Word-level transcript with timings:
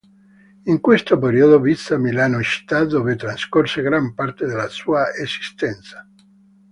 In 0.65 0.79
questo 0.81 1.19
periodo 1.19 1.59
visse 1.59 1.93
a 1.93 1.97
Milano, 1.99 2.41
città 2.41 2.85
dove 2.85 3.15
trascorse 3.15 3.83
gran 3.83 4.15
parte 4.15 4.47
della 4.47 4.67
sua 4.67 5.13
esistenza. 5.13 6.09